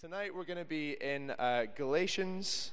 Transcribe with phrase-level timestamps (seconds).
[0.00, 2.70] tonight we're going to be in uh, Galatians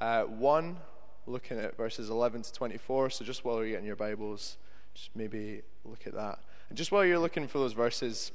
[0.00, 0.76] uh, 1,
[1.24, 3.10] looking at verses 11 to 24.
[3.10, 4.56] So just while you're getting your Bibles,
[4.92, 6.40] just maybe look at that.
[6.68, 8.32] And just while you're looking for those verses,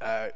[0.00, 0.28] uh,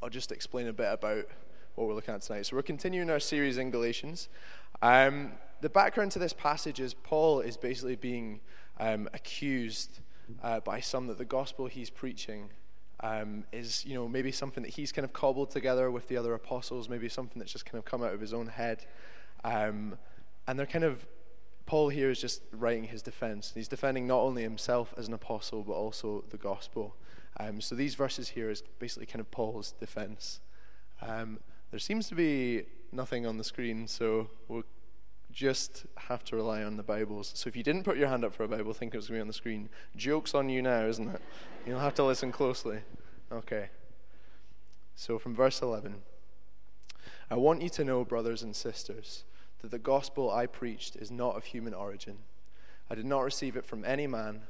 [0.00, 1.26] I'll just explain a bit about
[1.74, 2.46] what we're looking at tonight.
[2.46, 4.28] So we're continuing our series in Galatians.
[4.80, 8.38] Um, the background to this passage is Paul is basically being
[8.78, 9.98] um, accused
[10.40, 12.50] uh, by some that the gospel he's preaching
[13.04, 16.32] um, is, you know, maybe something that he's kind of cobbled together with the other
[16.32, 18.86] apostles, maybe something that's just kind of come out of his own head.
[19.44, 19.98] Um,
[20.48, 21.06] and they're kind of,
[21.66, 23.52] Paul here is just writing his defense.
[23.54, 26.96] He's defending not only himself as an apostle, but also the gospel.
[27.38, 30.40] Um, so these verses here is basically kind of Paul's defense.
[31.02, 31.40] Um,
[31.70, 34.64] there seems to be nothing on the screen, so we'll
[35.34, 37.32] just have to rely on the Bibles.
[37.34, 39.16] So if you didn't put your hand up for a Bible, think it was going
[39.16, 39.68] to be on the screen.
[39.96, 41.20] Joke's on you now, isn't it?
[41.66, 42.78] You'll have to listen closely.
[43.32, 43.68] Okay.
[44.94, 45.96] So from verse 11
[47.30, 49.24] I want you to know, brothers and sisters,
[49.60, 52.18] that the gospel I preached is not of human origin.
[52.88, 54.42] I did not receive it from any man,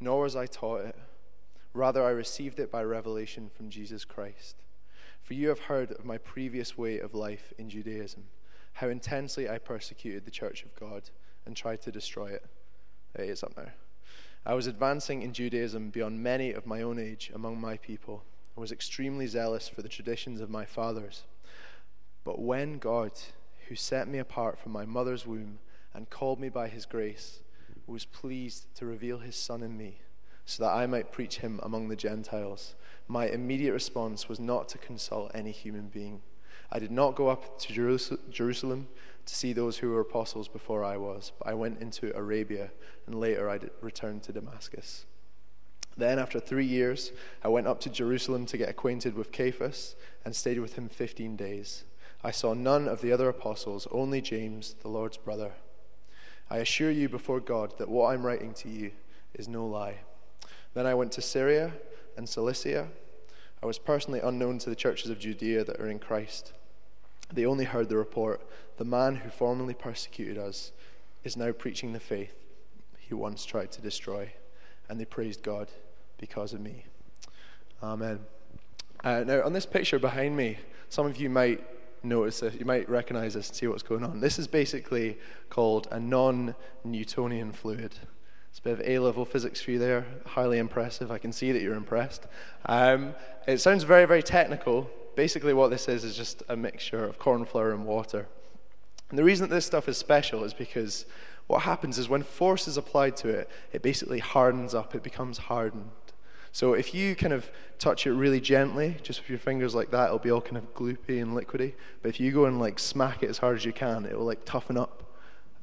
[0.00, 0.96] nor was I taught it.
[1.74, 4.56] Rather, I received it by revelation from Jesus Christ.
[5.22, 8.24] For you have heard of my previous way of life in Judaism
[8.74, 11.10] how intensely I persecuted the church of God
[11.46, 12.44] and tried to destroy it.
[13.14, 13.72] It is up now.
[14.44, 18.60] I was advancing in Judaism beyond many of my own age among my people and
[18.60, 21.22] was extremely zealous for the traditions of my fathers.
[22.24, 23.12] But when God,
[23.68, 25.58] who set me apart from my mother's womb
[25.94, 27.40] and called me by his grace,
[27.86, 30.00] was pleased to reveal his Son in me,
[30.44, 32.74] so that I might preach him among the Gentiles,
[33.08, 36.22] my immediate response was not to consult any human being
[36.74, 37.72] I did not go up to
[38.30, 38.88] Jerusalem
[39.26, 42.70] to see those who were apostles before I was, but I went into Arabia,
[43.06, 45.04] and later I returned to Damascus.
[45.98, 47.12] Then, after three years,
[47.44, 51.36] I went up to Jerusalem to get acquainted with Cephas and stayed with him 15
[51.36, 51.84] days.
[52.24, 55.52] I saw none of the other apostles, only James, the Lord's brother.
[56.48, 58.92] I assure you before God that what I'm writing to you
[59.34, 59.98] is no lie.
[60.72, 61.74] Then I went to Syria
[62.16, 62.88] and Cilicia.
[63.62, 66.54] I was personally unknown to the churches of Judea that are in Christ.
[67.32, 68.40] They only heard the report
[68.76, 70.72] the man who formerly persecuted us
[71.24, 72.34] is now preaching the faith
[72.98, 74.32] he once tried to destroy.
[74.88, 75.68] And they praised God
[76.18, 76.86] because of me.
[77.82, 78.20] Amen.
[79.04, 81.64] Uh, now, on this picture behind me, some of you might
[82.02, 84.20] notice this, you might recognize this and see what's going on.
[84.20, 86.54] This is basically called a non
[86.84, 87.94] Newtonian fluid.
[88.50, 90.06] It's a bit of A level physics for you there.
[90.26, 91.10] Highly impressive.
[91.10, 92.26] I can see that you're impressed.
[92.66, 93.14] Um,
[93.46, 97.44] it sounds very, very technical, basically what this is is just a mixture of corn
[97.44, 98.28] flour and water.
[99.10, 101.04] And the reason that this stuff is special is because
[101.46, 105.38] what happens is when force is applied to it, it basically hardens up, it becomes
[105.38, 105.90] hardened.
[106.52, 110.06] So if you kind of touch it really gently, just with your fingers like that,
[110.06, 111.72] it'll be all kind of gloopy and liquidy.
[112.02, 114.26] But if you go and like smack it as hard as you can, it will
[114.26, 115.02] like toughen up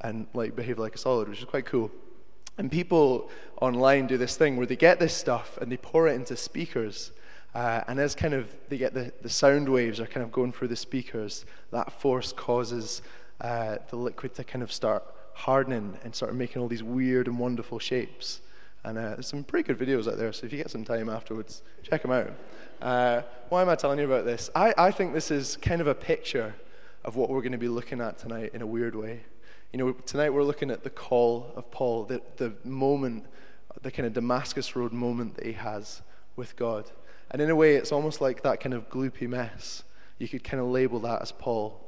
[0.01, 1.91] and like behave like a solid, which is quite cool.
[2.57, 3.29] And people
[3.61, 7.11] online do this thing where they get this stuff and they pour it into speakers
[7.55, 10.51] uh, and as kind of they get the, the sound waves are kind of going
[10.51, 13.01] through the speakers, that force causes
[13.41, 17.39] uh, the liquid to kind of start hardening and start making all these weird and
[17.39, 18.41] wonderful shapes.
[18.83, 21.09] And uh, there's some pretty good videos out there, so if you get some time
[21.09, 22.31] afterwards, check them out.
[22.81, 24.49] Uh, why am I telling you about this?
[24.55, 26.55] I, I think this is kind of a picture
[27.03, 29.21] of what we're going to be looking at tonight in a weird way.
[29.73, 33.25] You know, tonight we're looking at the call of Paul, the, the moment,
[33.81, 36.01] the kind of Damascus Road moment that he has
[36.35, 36.89] with God.
[37.31, 39.83] And in a way, it's almost like that kind of gloopy mess.
[40.17, 41.79] You could kind of label that as Paul.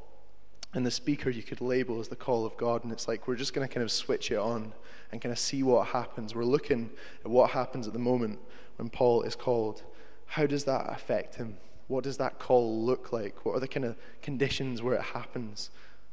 [0.74, 2.84] And the speaker you could label as the call of God.
[2.84, 4.74] And it's like we're just going to kind of switch it on
[5.12, 6.34] and kind of see what happens.
[6.34, 6.90] We're looking
[7.26, 8.40] at what happens at the moment
[8.78, 9.84] when Paul is called.
[10.28, 11.58] How does that affect him?
[11.88, 13.46] What does that call look like?
[13.46, 15.72] What are the kind of conditions where it happens?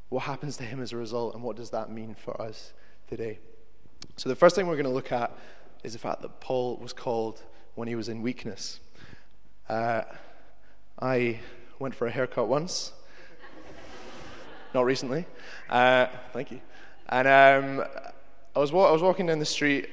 [0.08, 1.34] What happens to him as a result?
[1.34, 2.72] And what does that mean for us
[3.06, 3.38] today?
[4.16, 5.32] So, the first thing we're going to look at
[5.84, 7.42] is the fact that Paul was called
[7.76, 8.80] when he was in weakness.
[9.68, 10.02] Uh,
[10.98, 11.40] I
[11.78, 12.92] went for a haircut once,
[14.72, 15.26] not recently.
[15.69, 16.60] Uh, thank you.
[17.10, 17.84] And um,
[18.56, 19.90] I, was wa- I was walking down the street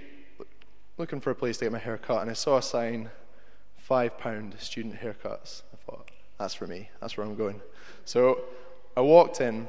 [0.97, 3.09] looking for a place to get my hair cut, and I saw a sign
[3.75, 5.63] five pound student haircuts.
[5.73, 6.09] I thought,
[6.39, 7.59] that's for me, that's where I'm going.
[8.05, 8.43] So
[8.95, 9.67] I walked in,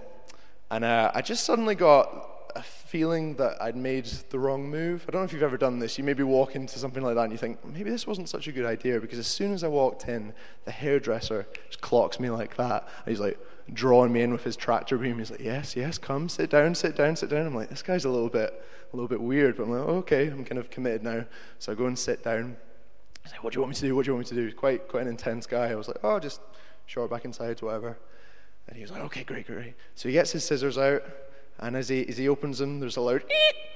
[0.70, 5.04] and uh, I just suddenly got a feeling that I'd made the wrong move.
[5.06, 5.98] I don't know if you've ever done this.
[5.98, 8.52] You maybe walk into something like that and you think, maybe this wasn't such a
[8.52, 10.32] good idea because as soon as I walked in,
[10.64, 12.88] the hairdresser just clocks me like that.
[13.04, 13.38] And he's like
[13.72, 15.18] drawing me in with his tractor beam.
[15.18, 17.46] He's like, yes, yes, come, sit down, sit down, sit down.
[17.46, 20.28] I'm like, this guy's a little bit, a little bit weird, but I'm like, okay,
[20.28, 21.26] I'm kind of committed now.
[21.58, 22.56] So I go and sit down.
[23.22, 23.94] He's like, what do you want me to do?
[23.94, 24.44] What do you want me to do?
[24.46, 25.70] He's quite, quite an intense guy.
[25.70, 26.40] I was like, oh, just
[26.86, 27.98] short back inside, whatever.
[28.68, 29.74] And he was like, okay, great, great.
[29.94, 31.02] So he gets his scissors out,
[31.58, 33.24] and as he, as he opens them, there's a loud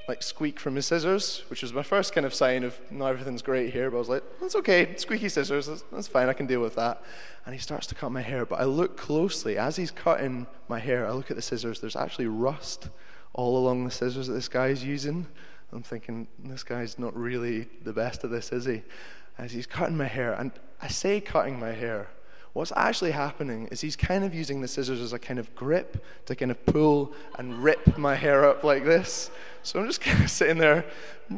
[0.07, 3.41] like squeak from his scissors, which was my first kind of sign of not everything's
[3.41, 3.89] great here.
[3.89, 6.75] But I was like, that's okay, squeaky scissors, that's, that's fine, I can deal with
[6.75, 7.01] that.
[7.45, 10.79] And he starts to cut my hair, but I look closely as he's cutting my
[10.79, 11.07] hair.
[11.07, 11.79] I look at the scissors.
[11.79, 12.89] There's actually rust
[13.33, 15.27] all along the scissors that this guy's using.
[15.71, 18.83] I'm thinking, this guy's not really the best at this, is he?
[19.37, 20.51] As he's cutting my hair, and
[20.81, 22.09] I say cutting my hair
[22.53, 26.03] What's actually happening is he's kind of using the scissors as a kind of grip
[26.25, 29.31] to kind of pull and rip my hair up like this.
[29.63, 30.85] So I'm just kind of sitting there,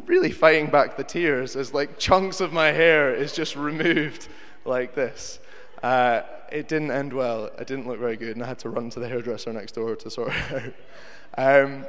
[0.08, 4.28] really fighting back the tears as like chunks of my hair is just removed
[4.66, 5.40] like this.
[5.84, 6.22] Uh,
[6.52, 7.46] it didn't end well.
[7.46, 9.96] It didn't look very good, and I had to run to the hairdresser next door
[9.96, 10.74] to sort it
[11.38, 11.66] out.
[11.66, 11.86] Um,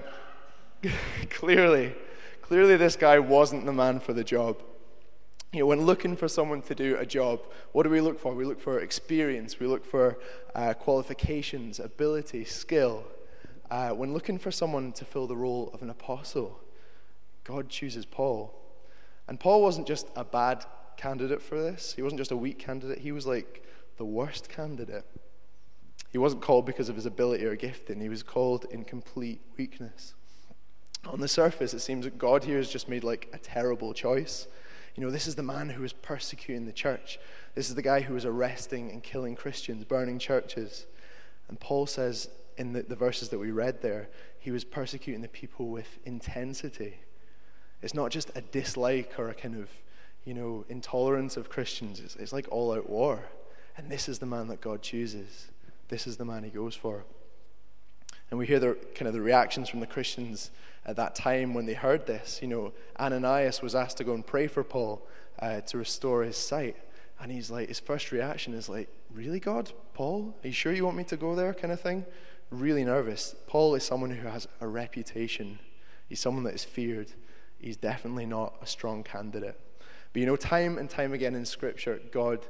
[1.31, 1.95] clearly,
[2.43, 4.63] clearly, this guy wasn't the man for the job.
[5.55, 7.41] You know, when looking for someone to do a job,
[7.71, 8.35] what do we look for?
[8.35, 10.19] We look for experience, we look for
[10.53, 13.05] uh, qualifications, ability, skill.
[13.71, 16.61] Uh, when looking for someone to fill the role of an apostle,
[17.45, 18.53] God chooses Paul.
[19.29, 20.67] And Paul wasn't just a bad
[20.97, 23.65] candidate for this, he wasn't just a weak candidate, he was like
[23.97, 25.05] the worst candidate.
[26.11, 30.15] He wasn't called because of his ability or gifting, he was called in complete weakness.
[31.07, 34.49] On the surface, it seems that God here has just made like a terrible choice.
[34.95, 37.19] You know, this is the man who was persecuting the church.
[37.55, 40.87] This is the guy who was arresting and killing Christians, burning churches.
[41.49, 44.09] And Paul says in the, the verses that we read there,
[44.39, 46.95] he was persecuting the people with intensity.
[47.83, 49.69] It's not just a dislike or a kind of,
[50.25, 52.01] you know, intolerance of Christians.
[52.01, 53.25] It's, it's like all out war.
[53.77, 55.49] And this is the man that God chooses.
[55.89, 57.05] This is the man he goes for.
[58.35, 60.51] And we hear the kind of the reactions from the Christians
[60.85, 62.41] at that time when they heard this.
[62.43, 65.07] You know, Ananias was asked to go and pray for Paul
[65.39, 66.77] uh, to restore his sight.
[67.21, 69.71] And he's like, his first reaction is like, Really, God?
[69.93, 70.35] Paul?
[70.43, 71.55] Are you sure you want me to go there?
[71.55, 72.05] kind of thing.
[72.51, 73.37] Really nervous.
[73.47, 75.61] Paul is someone who has a reputation,
[76.09, 77.13] he's someone that is feared.
[77.61, 79.61] He's definitely not a strong candidate.
[80.13, 82.45] But you know, time and time again in Scripture, God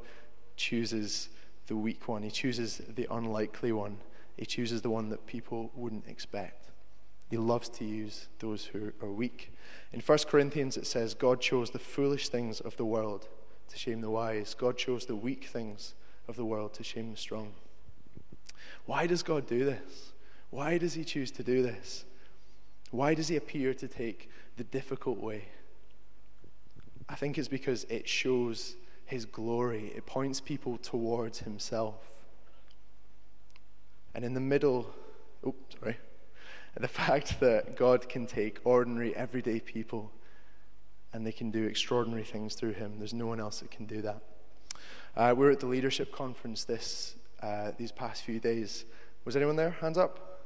[0.56, 1.28] chooses
[1.66, 3.98] the weak one, He chooses the unlikely one,
[4.36, 6.70] He chooses the one that people wouldn't expect.
[7.30, 9.52] He loves to use those who are weak.
[9.92, 13.28] In 1 Corinthians, it says, God chose the foolish things of the world
[13.68, 14.54] to shame the wise.
[14.54, 15.94] God chose the weak things
[16.28, 17.52] of the world to shame the strong.
[18.86, 20.12] Why does God do this?
[20.50, 22.04] Why does He choose to do this?
[22.90, 25.46] Why does He appear to take the difficult way?
[27.08, 28.76] I think it's because it shows
[29.06, 32.13] His glory, it points people towards Himself.
[34.14, 34.94] And in the middle,
[35.44, 35.96] oh, sorry
[36.80, 40.10] the fact that God can take ordinary, everyday people
[41.12, 42.98] and they can do extraordinary things through him.
[42.98, 44.20] There's no one else that can do that.
[45.16, 48.84] Uh, we are at the leadership conference this, uh, these past few days.
[49.24, 49.70] Was anyone there?
[49.80, 50.40] Hands up.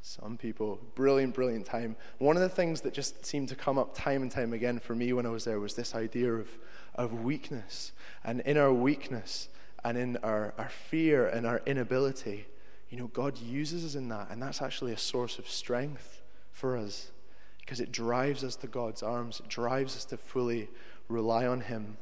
[0.00, 0.80] Some people.
[0.94, 1.94] Brilliant, brilliant time.
[2.16, 4.94] One of the things that just seemed to come up time and time again for
[4.94, 6.48] me when I was there was this idea of,
[6.94, 7.92] of weakness.
[8.24, 9.48] And in our weakness
[9.84, 12.46] and in our, our fear and our inability,
[12.90, 16.76] you know, God uses us in that, and that's actually a source of strength for
[16.76, 17.10] us
[17.60, 20.68] because it drives us to God's arms, it drives us to fully
[21.08, 21.98] rely on Him.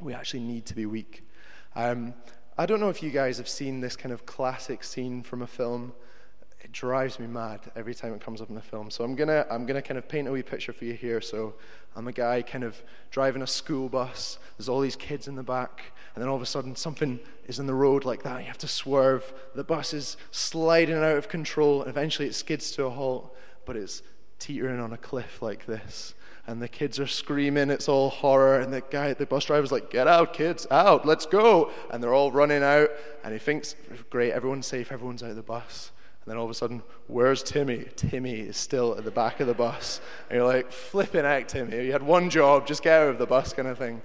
[0.00, 1.28] We actually need to be weak.
[1.76, 2.14] Um,
[2.56, 5.46] I don't know if you guys have seen this kind of classic scene from a
[5.46, 5.92] film.
[6.68, 8.90] It drives me mad every time it comes up in the film.
[8.90, 11.20] So I'm gonna I'm gonna kind of paint a wee picture for you here.
[11.22, 11.54] So
[11.96, 14.38] I'm a guy kind of driving a school bus.
[14.56, 17.58] There's all these kids in the back, and then all of a sudden something is
[17.58, 18.40] in the road like that.
[18.40, 19.32] You have to swerve.
[19.54, 23.34] The bus is sliding out of control, and eventually it skids to a halt,
[23.64, 24.02] but it's
[24.38, 26.14] teetering on a cliff like this.
[26.46, 29.90] And the kids are screaming, it's all horror, and the guy, the bus driver's like,
[29.90, 31.70] Get out, kids, out, let's go.
[31.90, 32.90] And they're all running out,
[33.24, 33.74] and he thinks,
[34.10, 35.92] Great, everyone's safe, everyone's out of the bus.
[36.28, 37.86] And then all of a sudden, where's Timmy?
[37.96, 39.98] Timmy is still at the back of the bus.
[40.28, 41.86] And you're like, flipping act, Timmy.
[41.86, 44.02] You had one job, just get out of the bus, kind of thing.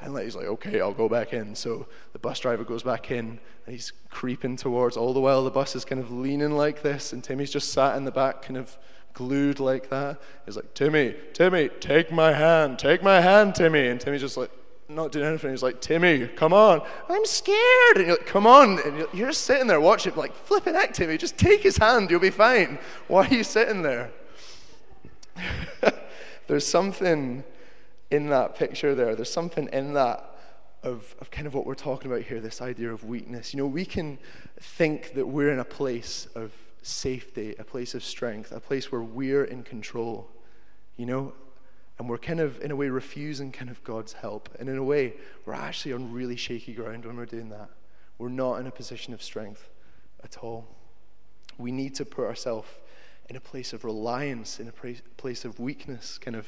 [0.00, 1.54] And he's like, okay, I'll go back in.
[1.54, 5.50] So the bus driver goes back in and he's creeping towards, all the while the
[5.50, 8.56] bus is kind of leaning like this, and Timmy's just sat in the back, kind
[8.56, 8.78] of
[9.12, 10.18] glued like that.
[10.46, 13.88] He's like, Timmy, Timmy, take my hand, take my hand, Timmy.
[13.88, 14.50] And Timmy's just like,
[14.88, 15.50] not doing anything.
[15.50, 16.82] He's like, Timmy, come on.
[17.08, 17.96] I'm scared.
[17.96, 18.78] And you're like, come on.
[18.84, 21.16] And you're just sitting there watching, like, flipping act, Timmy.
[21.18, 22.10] Just take his hand.
[22.10, 22.78] You'll be fine.
[23.08, 24.10] Why are you sitting there?
[26.46, 27.44] There's something
[28.10, 29.16] in that picture there.
[29.16, 30.36] There's something in that
[30.82, 33.52] of, of kind of what we're talking about here this idea of weakness.
[33.52, 34.18] You know, we can
[34.60, 36.52] think that we're in a place of
[36.82, 40.30] safety, a place of strength, a place where we're in control.
[40.96, 41.34] You know,
[41.98, 44.48] and we're kind of, in a way, refusing kind of God's help.
[44.58, 47.70] And in a way, we're actually on really shaky ground when we're doing that.
[48.18, 49.68] We're not in a position of strength
[50.22, 50.66] at all.
[51.58, 52.68] We need to put ourselves
[53.28, 54.72] in a place of reliance, in a
[55.16, 56.46] place of weakness, kind of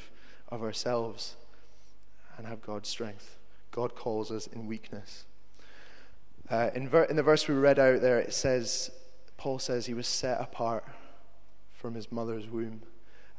[0.49, 1.35] of ourselves,
[2.37, 3.37] and have God's strength.
[3.71, 5.25] God calls us in weakness.
[6.49, 8.89] Uh, in, ver- in the verse we read out there, it says,
[9.37, 10.83] Paul says he was set apart
[11.71, 12.81] from his mother's womb.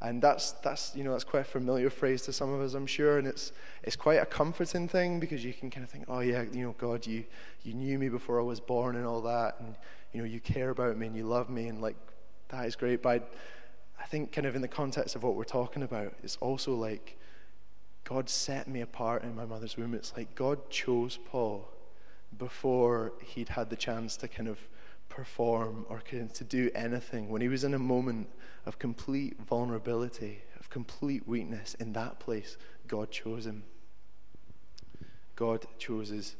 [0.02, 2.86] And that's, that's, you know, that's quite a familiar phrase to some of us, I'm
[2.86, 3.18] sure.
[3.18, 3.52] And it's,
[3.82, 6.74] it's quite a comforting thing because you can kind of think, oh, yeah, you know,
[6.78, 7.24] God, you,
[7.62, 9.56] you knew me before I was born and all that.
[9.60, 9.74] And,
[10.12, 11.68] you know, you care about me and you love me.
[11.68, 11.96] And, like,
[12.48, 13.02] that is great.
[13.02, 13.30] But
[13.98, 16.74] I, I think, kind of in the context of what we're talking about, it's also
[16.74, 17.18] like
[18.04, 19.94] God set me apart in my mother's womb.
[19.94, 21.68] It's like God chose Paul
[22.38, 24.58] before he'd had the chance to kind of
[25.10, 27.28] perform or to do anything.
[27.28, 28.30] When he was in a moment
[28.64, 32.56] of complete vulnerability, of complete weakness, in that place,
[32.88, 33.64] God chose him.
[35.36, 36.36] God chooses,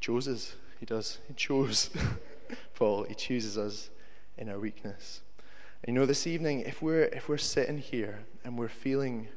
[0.00, 0.54] chooses.
[0.80, 1.18] He does.
[1.28, 1.90] He chose
[2.74, 3.04] Paul.
[3.04, 3.90] He chooses us
[4.38, 5.20] in our weakness.
[5.84, 9.28] And you know, this evening, if we're if we're sitting here and we're feeling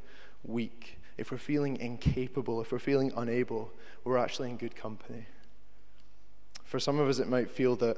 [0.44, 3.72] weak, if we're feeling incapable, if we're feeling unable,
[4.04, 5.26] we're actually in good company.
[6.64, 7.98] For some of us, it might feel that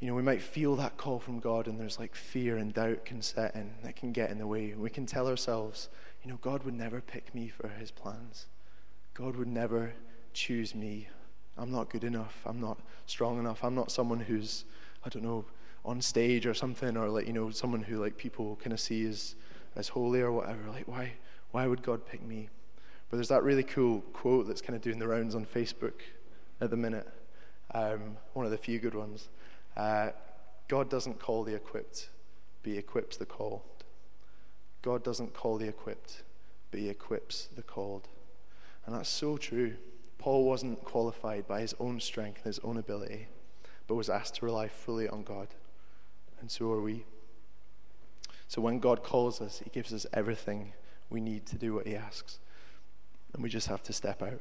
[0.00, 3.04] you know, we might feel that call from God and there's like fear and doubt
[3.04, 4.74] can set in that can get in the way.
[4.74, 5.88] We can tell ourselves,
[6.22, 8.46] you know, God would never pick me for his plans.
[9.14, 9.94] God would never
[10.34, 11.08] choose me.
[11.56, 12.36] I'm not good enough.
[12.44, 13.64] I'm not strong enough.
[13.64, 14.64] I'm not someone who's,
[15.04, 15.46] I don't know,
[15.84, 19.06] on stage or something, or like, you know, someone who like people kind of see
[19.06, 19.34] as,
[19.76, 20.68] as holy or whatever.
[20.68, 21.12] Like, why,
[21.52, 22.50] why would God pick me?
[23.08, 26.00] But there's that really cool quote that's kind of doing the rounds on Facebook
[26.60, 27.08] at the minute.
[27.72, 29.28] Um, one of the few good ones.
[29.76, 30.10] Uh,
[30.68, 32.08] God doesn't call the equipped,
[32.64, 33.62] He equips the called.
[34.82, 36.22] God doesn't call the equipped,
[36.70, 38.08] but He equips the called.
[38.84, 39.74] And that's so true.
[40.18, 43.28] Paul wasn't qualified by his own strength and his own ability,
[43.86, 45.48] but was asked to rely fully on God.
[46.40, 47.04] And so are we.
[48.48, 50.72] So when God calls us, He gives us everything
[51.10, 52.38] we need to do what He asks.
[53.34, 54.40] And we just have to step out.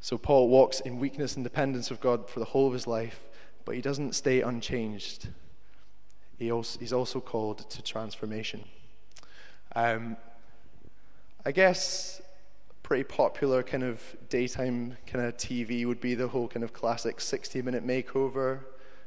[0.00, 3.28] So Paul walks in weakness and dependence of God for the whole of his life,
[3.64, 5.28] but he doesn't stay unchanged.
[6.38, 8.64] He also, he's also called to transformation.
[9.76, 10.16] Um,
[11.44, 12.20] I guess
[12.82, 17.20] pretty popular kind of daytime kind of TV would be the whole kind of classic
[17.20, 18.58] 60 minute makeover,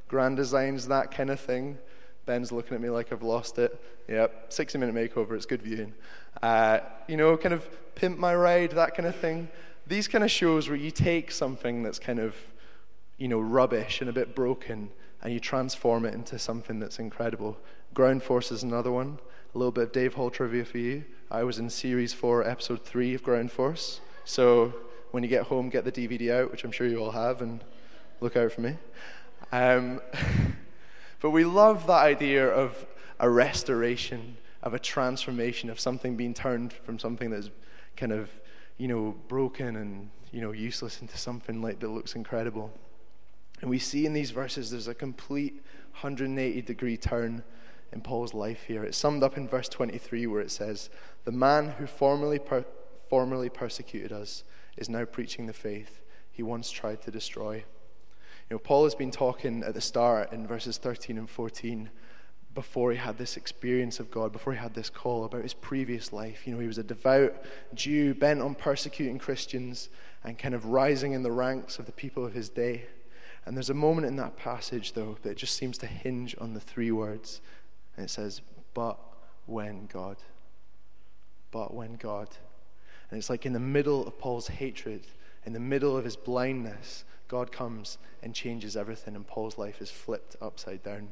[0.08, 1.78] grand designs, that kind of thing.
[2.26, 3.78] Ben's looking at me like I've lost it.
[4.08, 5.94] Yep, 60 minute makeover, it's good viewing.
[6.42, 6.80] Uh,
[7.10, 9.50] you know, kind of pimp my ride, that kind of thing.
[9.86, 12.36] These kind of shows where you take something that's kind of
[13.18, 14.90] you know, rubbish and a bit broken,
[15.22, 17.58] and you transform it into something that's incredible.
[17.94, 19.20] Ground Force is another one.
[19.54, 21.06] A little bit of Dave Hall trivia for you.
[21.30, 24.02] I was in series four, episode three of Ground Force.
[24.26, 24.74] So
[25.12, 27.64] when you get home, get the DVD out, which I'm sure you all have, and
[28.20, 28.78] look out for me.
[29.52, 30.02] Um,
[31.20, 32.86] but we love that idea of
[33.20, 37.52] a restoration, of a transformation, of something being turned from something that's
[37.96, 38.32] kind of,
[38.78, 42.74] you know, broken and, you know, useless into something like that looks incredible.
[43.64, 45.54] And we see in these verses there's a complete
[45.94, 47.46] 180 degree turn
[47.94, 48.84] in Paul's life here.
[48.84, 50.90] It's summed up in verse 23 where it says,
[51.24, 52.66] The man who formerly, per-
[53.10, 54.44] formerly persecuted us
[54.76, 57.64] is now preaching the faith he once tried to destroy.
[58.50, 61.90] You know, Paul has been talking at the start in verses 13 and 14
[62.54, 66.12] before he had this experience of God, before he had this call about his previous
[66.12, 66.46] life.
[66.46, 67.34] You know, he was a devout
[67.74, 69.88] Jew bent on persecuting Christians
[70.22, 72.88] and kind of rising in the ranks of the people of his day.
[73.46, 76.60] And there's a moment in that passage, though, that just seems to hinge on the
[76.60, 77.42] three words.
[77.98, 78.42] And it says,
[78.74, 79.00] But
[79.46, 80.18] when God.
[81.52, 82.30] But when God.
[83.10, 85.06] And it's like in the middle of Paul's hatred,
[85.46, 89.92] in the middle of his blindness, God comes and changes everything, and Paul's life is
[89.92, 91.10] flipped upside down.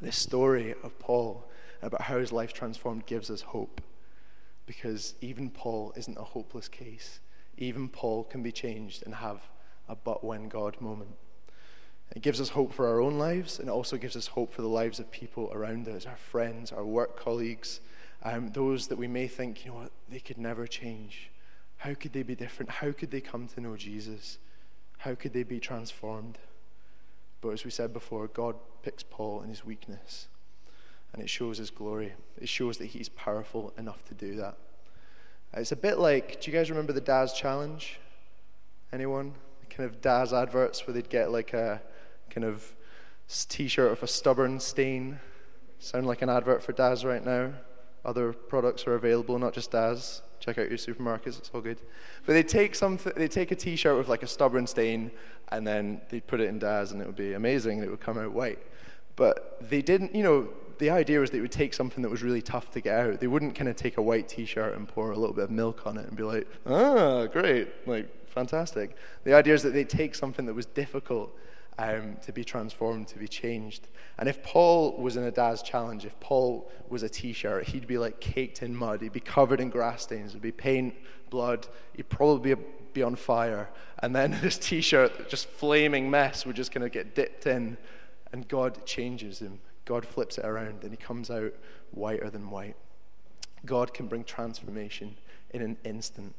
[0.00, 1.46] This story of Paul
[1.82, 3.80] about how his life transformed gives us hope
[4.66, 7.20] because even Paul isn't a hopeless case.
[7.58, 9.42] Even Paul can be changed and have
[9.88, 11.16] a but when God moment.
[12.14, 14.62] It gives us hope for our own lives, and it also gives us hope for
[14.62, 17.80] the lives of people around us, our friends, our work colleagues,
[18.22, 21.30] um, those that we may think, you know what, they could never change.
[21.78, 22.70] How could they be different?
[22.70, 24.38] How could they come to know Jesus?
[24.98, 26.38] How could they be transformed?
[27.40, 30.28] But as we said before, God picks Paul in his weakness,
[31.12, 32.14] and it shows his glory.
[32.40, 34.56] It shows that he's powerful enough to do that.
[35.52, 37.98] It's a bit like, do you guys remember the Daz Challenge?
[38.92, 39.34] Anyone?
[39.68, 41.82] Kind of Daz adverts where they'd get like a
[42.34, 42.74] kind of
[43.48, 45.20] t-shirt with a stubborn stain.
[45.78, 47.52] Sound like an advert for Daz right now.
[48.04, 50.22] Other products are available, not just Daz.
[50.40, 51.78] Check out your supermarkets; it's all good.
[52.26, 53.12] But they take something.
[53.16, 55.10] They take a T-shirt with like a stubborn stain,
[55.48, 57.78] and then they put it in Daz, and it would be amazing.
[57.78, 58.58] And it would come out white.
[59.16, 60.14] But they didn't.
[60.14, 60.48] You know,
[60.78, 63.20] the idea was they would take something that was really tough to get out.
[63.20, 65.86] They wouldn't kind of take a white T-shirt and pour a little bit of milk
[65.86, 68.96] on it and be like, ah, great, like fantastic.
[69.24, 71.34] The idea is that they take something that was difficult
[71.78, 73.88] um, to be transformed, to be changed.
[74.18, 77.86] And if Paul was in a Daz challenge, if Paul was a t shirt, he'd
[77.86, 79.02] be like caked in mud.
[79.02, 80.30] He'd be covered in grass stains.
[80.30, 80.94] It'd be paint,
[81.30, 81.66] blood.
[81.94, 82.54] He'd probably
[82.92, 83.68] be on fire.
[83.98, 87.76] And then this t shirt, just flaming mess, would just kind of get dipped in.
[88.32, 89.60] And God changes him.
[89.84, 91.54] God flips it around and he comes out
[91.90, 92.76] whiter than white.
[93.64, 95.16] God can bring transformation
[95.50, 96.34] in an instant,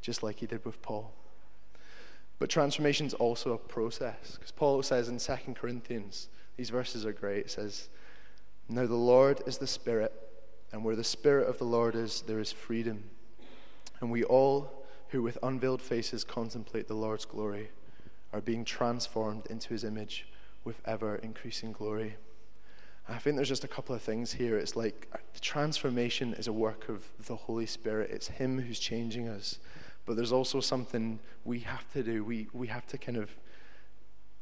[0.00, 1.12] just like he did with Paul.
[2.38, 4.32] But transformation is also a process.
[4.36, 7.46] Because Paul says in 2 Corinthians, these verses are great.
[7.46, 7.88] It says,
[8.68, 10.12] Now the Lord is the Spirit,
[10.72, 13.04] and where the Spirit of the Lord is, there is freedom.
[14.00, 17.70] And we all, who with unveiled faces contemplate the Lord's glory,
[18.32, 20.26] are being transformed into his image
[20.64, 22.16] with ever increasing glory.
[23.08, 24.58] I think there's just a couple of things here.
[24.58, 29.28] It's like the transformation is a work of the Holy Spirit, it's Him who's changing
[29.28, 29.58] us.
[30.06, 32.24] But there's also something we have to do.
[32.24, 33.30] We, we have to kind of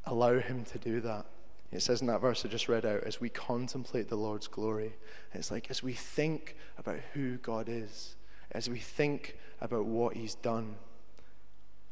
[0.05, 1.25] allow Him to do that.
[1.71, 4.95] It says in that verse I just read out, as we contemplate the Lord's glory,
[5.33, 8.15] it's like as we think about who God is,
[8.51, 10.75] as we think about what He's done,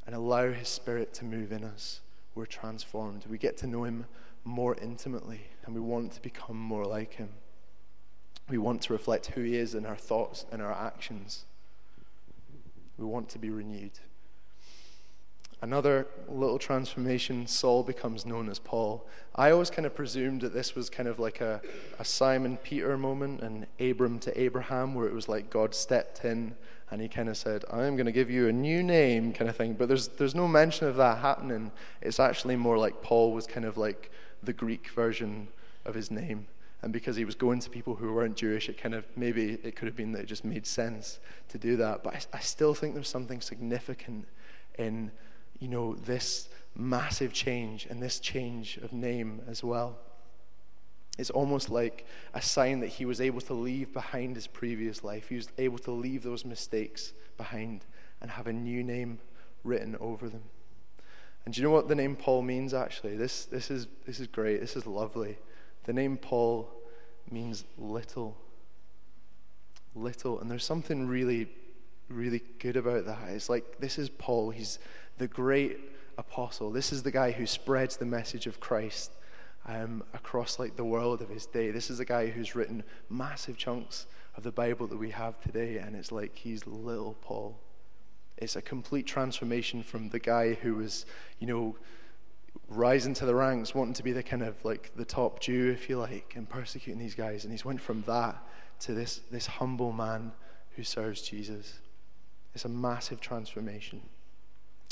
[0.05, 2.01] and allow His Spirit to move in us,
[2.35, 3.25] we're transformed.
[3.27, 4.05] We get to know Him
[4.43, 7.29] more intimately, and we want to become more like Him.
[8.49, 11.45] We want to reflect who He is in our thoughts and our actions.
[12.97, 13.99] We want to be renewed.
[15.61, 19.07] Another little transformation, Saul becomes known as Paul.
[19.33, 21.61] I always kind of presumed that this was kind of like a,
[21.99, 26.55] a Simon Peter moment and Abram to Abraham, where it was like God stepped in
[26.91, 29.55] and he kind of said, I'm going to give you a new name, kind of
[29.55, 29.73] thing.
[29.73, 31.71] But there's, there's no mention of that happening.
[32.01, 34.11] It's actually more like Paul was kind of like
[34.43, 35.47] the Greek version
[35.85, 36.47] of his name
[36.83, 39.77] and because he was going to people who weren't Jewish, it kind of maybe it
[39.77, 42.03] could have been that it just made sense to do that.
[42.03, 44.27] But I, I still think there's something significant
[44.77, 45.09] in,
[45.59, 49.97] you know, this massive change and this change of name as well.
[51.17, 55.29] It's almost like a sign that he was able to leave behind his previous life.
[55.29, 57.85] He was able to leave those mistakes behind
[58.19, 59.19] and have a new name
[59.63, 60.43] written over them.
[61.45, 63.15] And do you know what the name Paul means actually?
[63.15, 64.59] This, this, is, this is great.
[64.59, 65.37] This is lovely.
[65.83, 66.69] The name Paul
[67.29, 68.37] means little.
[69.95, 70.39] Little.
[70.39, 71.49] And there's something really,
[72.09, 73.29] really good about that.
[73.29, 74.51] It's like this is Paul.
[74.51, 74.79] He's
[75.17, 75.79] the great
[76.17, 76.71] apostle.
[76.71, 79.11] This is the guy who spreads the message of Christ
[79.65, 81.71] um, across like the world of his day.
[81.71, 85.77] This is the guy who's written massive chunks of the Bible that we have today,
[85.77, 87.59] and it's like he's little Paul.
[88.37, 91.05] It's a complete transformation from the guy who was,
[91.39, 91.75] you know,
[92.67, 95.89] rising to the ranks, wanting to be the kind of like the top Jew, if
[95.89, 97.43] you like, and persecuting these guys.
[97.43, 98.35] And he's went from that
[98.81, 100.31] to this, this humble man
[100.75, 101.79] who serves Jesus.
[102.55, 104.01] It's a massive transformation.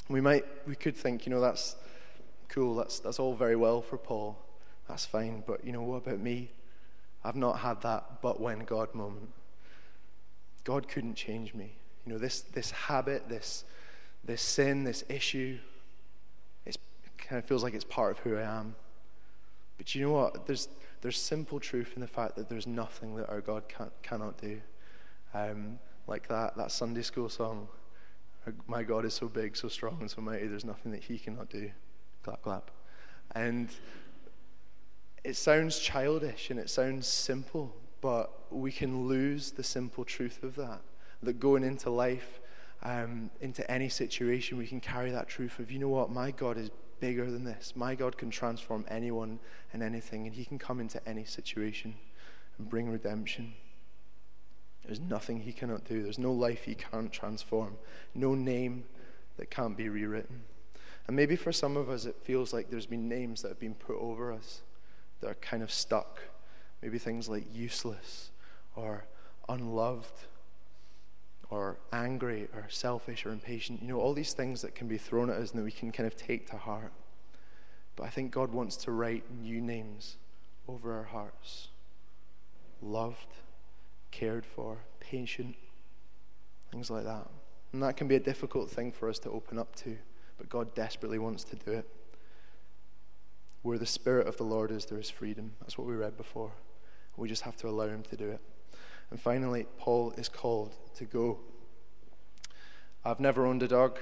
[0.10, 1.76] We might, we could think, you know, that's
[2.52, 2.76] cool.
[2.76, 4.38] That's that's all very well for Paul.
[4.88, 5.43] That's fine.
[5.47, 6.52] But you know, what about me?
[7.24, 9.30] I've not had that but when God moment.
[10.63, 11.76] God couldn't change me.
[12.06, 13.63] You know, this this habit, this
[14.24, 15.58] this sin, this issue,
[17.21, 18.75] kind of feels like it's part of who I am.
[19.77, 20.45] But you know what?
[20.45, 20.67] There's,
[21.01, 24.62] there's simple truth in the fact that there's nothing that our God can, cannot do.
[25.34, 27.67] Um, like that, that Sunday school song,
[28.67, 31.49] My God is so big, so strong, and so mighty, there's nothing that He cannot
[31.49, 31.71] do.
[32.23, 32.71] Clap, clap.
[33.34, 33.69] And
[35.23, 40.55] it sounds childish and it sounds simple, but we can lose the simple truth of
[40.55, 40.81] that.
[41.23, 42.39] That going into life,
[42.84, 46.57] um, into any situation, we can carry that truth of, you know what, my God
[46.57, 47.73] is bigger than this.
[47.75, 49.39] My God can transform anyone
[49.73, 51.95] and anything, and He can come into any situation
[52.57, 53.53] and bring redemption.
[54.85, 57.75] There's nothing He cannot do, there's no life He can't transform,
[58.15, 58.85] no name
[59.35, 60.43] that can't be rewritten.
[61.07, 63.75] And maybe for some of us, it feels like there's been names that have been
[63.75, 64.61] put over us
[65.19, 66.21] that are kind of stuck.
[66.81, 68.31] Maybe things like useless
[68.75, 69.05] or
[69.49, 70.13] unloved
[71.51, 73.81] or angry or selfish or impatient.
[73.81, 75.91] You know, all these things that can be thrown at us and that we can
[75.91, 76.93] kind of take to heart.
[77.95, 80.17] But I think God wants to write new names
[80.67, 81.67] over our hearts
[82.83, 83.27] loved,
[84.09, 85.55] cared for, patient,
[86.71, 87.27] things like that.
[87.73, 89.97] And that can be a difficult thing for us to open up to,
[90.37, 91.87] but God desperately wants to do it.
[93.61, 95.51] Where the Spirit of the Lord is, there is freedom.
[95.61, 96.53] That's what we read before.
[97.17, 98.41] We just have to allow Him to do it.
[99.12, 101.38] And finally, Paul is called to go.
[103.04, 104.00] I've never owned a dog.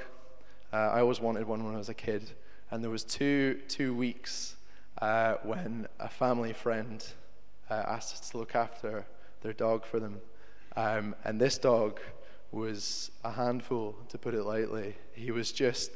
[0.72, 2.30] Uh, I always wanted one when I was a kid.
[2.70, 4.56] And there was two, two weeks
[5.02, 7.04] uh, when a family friend
[7.70, 9.06] uh, asked to look after
[9.42, 10.22] their dog for them.
[10.76, 12.00] Um, and this dog
[12.52, 14.96] was a handful, to put it lightly.
[15.14, 15.92] He was just,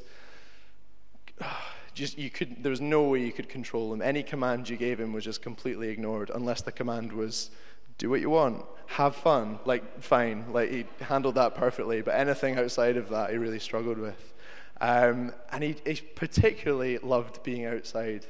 [1.94, 2.64] just you could.
[2.64, 4.02] There was no way you could control him.
[4.02, 7.52] Any command you gave him was just completely ignored, unless the command was,
[7.98, 12.02] "Do what you want, have fun." Like fine, like he handled that perfectly.
[12.02, 14.34] But anything outside of that, he really struggled with.
[14.82, 18.26] Um, and he, he particularly loved being outside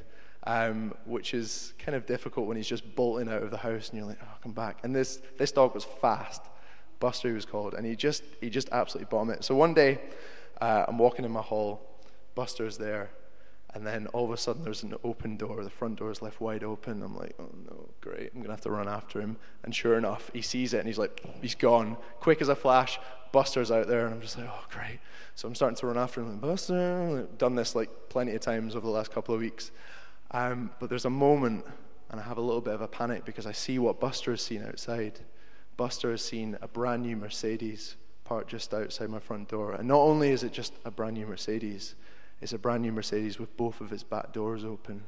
[0.46, 3.98] um, which is kind of difficult when he's just bolting out of the house and
[3.98, 4.80] you're like, oh, come back.
[4.84, 6.42] And this, this dog was fast.
[7.00, 9.44] Buster, he was called, and he just, he just absolutely bombed it.
[9.44, 10.00] So one day,
[10.62, 11.82] uh, I'm walking in my hall,
[12.36, 13.10] Buster's there,
[13.74, 15.64] and then all of a sudden there's an open door.
[15.64, 17.02] The front door is left wide open.
[17.02, 18.32] I'm like, oh no, great.
[18.34, 19.38] I'm going to have to run after him.
[19.64, 21.98] And sure enough, he sees it and he's like, he's gone.
[22.20, 23.00] Quick as a flash,
[23.32, 24.06] Buster's out there.
[24.06, 25.00] And I'm just like, oh, great.
[25.34, 26.30] So I'm starting to run after him.
[26.30, 27.20] Like, Buster.
[27.24, 29.72] I've done this like plenty of times over the last couple of weeks.
[30.32, 31.66] Um, but there's a moment,
[32.10, 34.42] and I have a little bit of a panic because I see what Buster has
[34.42, 35.20] seen outside.
[35.78, 39.74] Buster has seen a brand new Mercedes parked just outside my front door.
[39.74, 41.96] And not only is it just a brand new Mercedes,
[42.44, 45.04] it's a brand new Mercedes with both of its back doors open.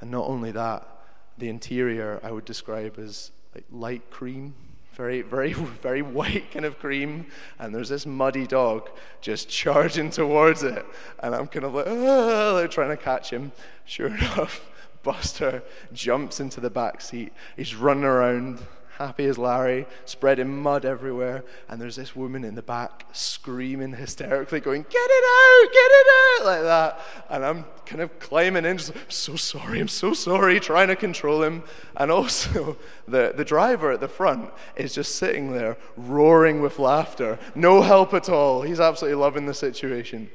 [0.00, 0.88] And not only that,
[1.36, 4.54] the interior I would describe as like light cream
[4.92, 7.26] very, very, very white kind of cream,
[7.58, 10.84] and there's this muddy dog just charging towards it,
[11.20, 13.52] and I'm kind of like, oh, like trying to catch him.
[13.84, 14.70] Sure enough,
[15.02, 17.32] Buster jumps into the back seat.
[17.56, 18.60] He's running around
[19.06, 21.44] happy as Larry, spreading mud everywhere.
[21.68, 26.06] And there's this woman in the back screaming hysterically, going, Get it out, get it
[26.16, 27.00] out, like that.
[27.30, 30.96] And I'm kind of climbing in, just, I'm so sorry, I'm so sorry, trying to
[30.96, 31.64] control him.
[31.96, 32.76] And also,
[33.08, 37.38] the, the driver at the front is just sitting there, roaring with laughter.
[37.54, 38.62] No help at all.
[38.62, 40.30] He's absolutely loving the situation.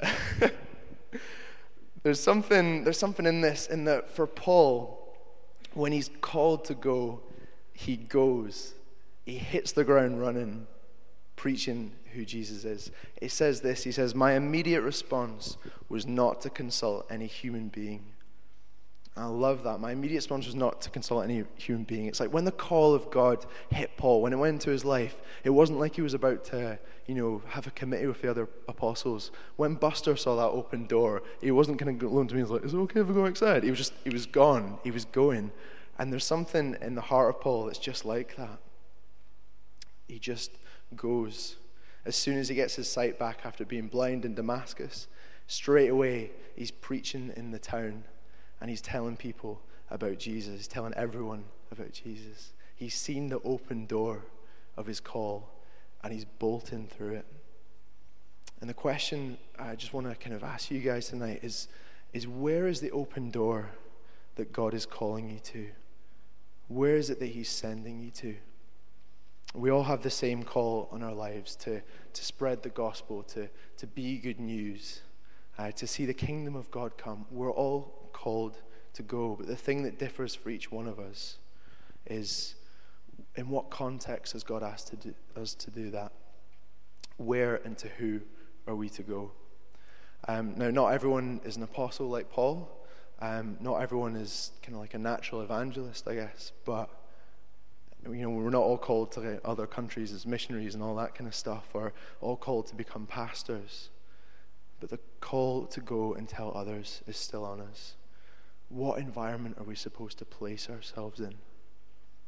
[2.02, 5.02] there's something, there's something in this, in that for Paul,
[5.74, 7.20] when he's called to go,
[7.76, 8.72] he goes,
[9.26, 10.66] he hits the ground running,
[11.36, 12.90] preaching who Jesus is.
[13.20, 15.58] He says this He says, My immediate response
[15.88, 18.02] was not to consult any human being.
[19.18, 19.80] I love that.
[19.80, 22.06] My immediate response was not to consult any human being.
[22.06, 25.20] It's like when the call of God hit Paul, when it went into his life,
[25.44, 28.48] it wasn't like he was about to, you know, have a committee with the other
[28.68, 29.30] apostles.
[29.56, 32.64] When Buster saw that open door, he wasn't going to go to me and like,
[32.64, 33.64] is it okay if I go outside?
[33.64, 34.78] He was just, he was gone.
[34.84, 35.50] He was going.
[35.98, 38.58] And there's something in the heart of Paul that's just like that.
[40.08, 40.50] He just
[40.94, 41.56] goes.
[42.04, 45.08] As soon as he gets his sight back after being blind in Damascus,
[45.46, 48.04] straight away he's preaching in the town
[48.60, 52.52] and he's telling people about Jesus, he's telling everyone about Jesus.
[52.76, 54.22] He's seen the open door
[54.76, 55.48] of his call
[56.04, 57.26] and he's bolting through it.
[58.60, 61.68] And the question I just want to kind of ask you guys tonight is,
[62.12, 63.70] is where is the open door
[64.36, 65.66] that God is calling you to?
[66.68, 68.36] Where is it that He's sending you to?
[69.54, 73.48] We all have the same call on our lives to, to spread the gospel, to,
[73.78, 75.02] to be good news,
[75.58, 77.24] uh, to see the kingdom of God come.
[77.30, 78.58] We're all called
[78.94, 81.36] to go, but the thing that differs for each one of us
[82.06, 82.54] is
[83.36, 86.12] in what context has God asked to do, us to do that?
[87.16, 88.20] Where and to who
[88.66, 89.32] are we to go?
[90.28, 92.68] Um, now, not everyone is an apostle like Paul.
[93.20, 96.90] Um, not everyone is kind of like a natural evangelist, I guess, but
[98.04, 101.26] you know, we're not all called to other countries as missionaries and all that kind
[101.26, 103.88] of stuff, or all called to become pastors.
[104.80, 107.94] But the call to go and tell others is still on us.
[108.68, 111.34] What environment are we supposed to place ourselves in?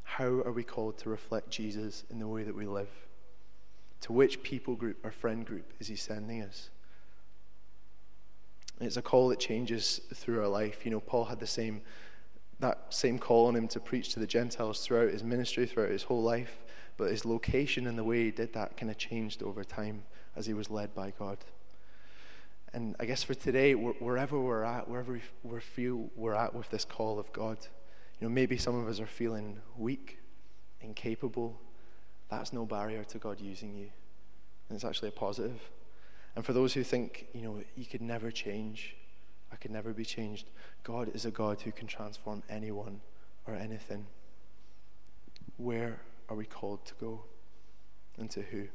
[0.04, 2.88] How are we called to reflect Jesus in the way that we live?
[4.02, 6.70] To which people group or friend group is he sending us?
[8.80, 10.84] It's a call that changes through our life.
[10.84, 11.82] You know, Paul had the same
[12.60, 16.02] that same call on him to preach to the Gentiles throughout his ministry, throughout his
[16.02, 16.64] whole life,
[16.96, 20.02] but his location and the way he did that kind of changed over time
[20.34, 21.38] as he was led by God.
[22.74, 26.84] And I guess for today, wherever we're at, wherever we feel we're at with this
[26.84, 27.58] call of God,
[28.20, 30.18] you know, maybe some of us are feeling weak,
[30.80, 31.58] incapable.
[32.28, 33.90] That's no barrier to God using you.
[34.68, 35.60] And it's actually a positive.
[36.38, 38.94] And for those who think, you know, you could never change,
[39.50, 40.46] I could never be changed,
[40.84, 43.00] God is a God who can transform anyone
[43.48, 44.06] or anything.
[45.56, 45.98] Where
[46.28, 47.24] are we called to go?
[48.18, 48.68] And to who?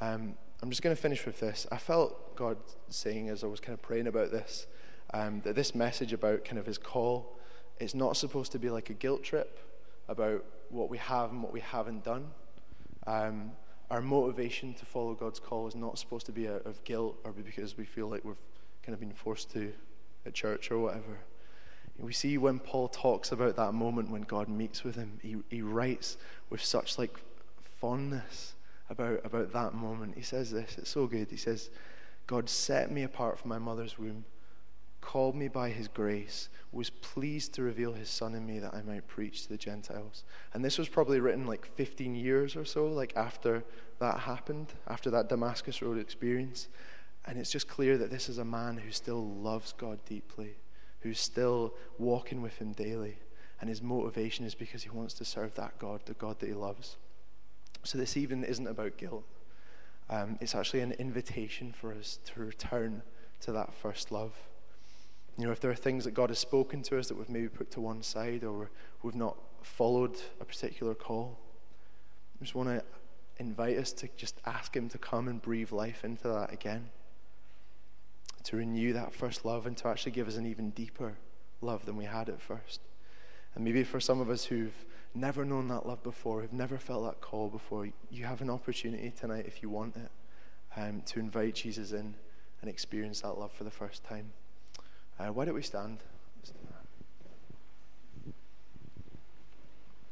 [0.00, 1.66] Um, I'm just going to finish with this.
[1.70, 2.56] I felt God
[2.88, 4.66] saying as I was kind of praying about this,
[5.12, 7.36] um, that this message about kind of his call,
[7.78, 9.58] it's not supposed to be like a guilt trip
[10.08, 12.28] about what we have and what we haven't done.
[13.06, 13.52] Um,
[13.90, 17.32] our motivation to follow God's call is not supposed to be out of guilt or
[17.32, 18.36] because we feel like we've
[18.82, 19.72] kind of been forced to
[20.26, 21.20] at church or whatever.
[21.98, 25.62] We see when Paul talks about that moment when God meets with him, he, he
[25.62, 26.16] writes
[26.50, 27.20] with such like
[27.60, 28.54] fondness
[28.90, 30.14] about, about that moment.
[30.16, 31.28] He says this, it's so good.
[31.30, 31.70] He says,
[32.26, 34.24] God set me apart from my mother's womb,
[35.04, 38.80] called me by his grace, was pleased to reveal his son in me that I
[38.80, 40.24] might preach to the Gentiles.
[40.54, 43.62] And this was probably written like 15 years or so, like after
[44.00, 46.68] that happened, after that Damascus Road experience.
[47.26, 50.56] And it's just clear that this is a man who still loves God deeply,
[51.00, 53.18] who's still walking with him daily.
[53.60, 56.54] And his motivation is because he wants to serve that God, the God that he
[56.54, 56.96] loves.
[57.82, 59.24] So this even isn't about guilt.
[60.08, 63.02] Um, it's actually an invitation for us to return
[63.40, 64.32] to that first love.
[65.36, 67.48] You know, if there are things that God has spoken to us that we've maybe
[67.48, 68.70] put to one side or
[69.02, 71.38] we've not followed a particular call,
[72.40, 72.84] I just want to
[73.38, 76.90] invite us to just ask Him to come and breathe life into that again,
[78.44, 81.14] to renew that first love and to actually give us an even deeper
[81.60, 82.80] love than we had at first.
[83.56, 87.04] And maybe for some of us who've never known that love before, who've never felt
[87.04, 90.10] that call before, you have an opportunity tonight, if you want it,
[90.76, 92.14] um, to invite Jesus in
[92.60, 94.32] and experience that love for the first time.
[95.18, 95.98] Uh, why don't we stand?